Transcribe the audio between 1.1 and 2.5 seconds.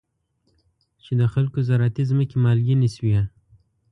د خلکو زراعتي ځمکې